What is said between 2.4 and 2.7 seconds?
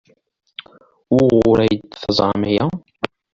aya?